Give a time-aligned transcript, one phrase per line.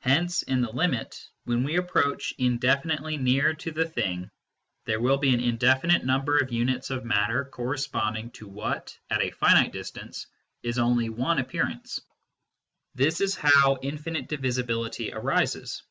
[0.00, 4.28] Hence in the limit, when we approach indefinitely near to the thing
[4.86, 9.22] there will be an indefinite number of units of matte i corresponding to what, at
[9.22, 10.26] a finite distance,
[10.64, 12.00] is only one appearance.
[12.96, 15.84] This is how infinite divisibility arises.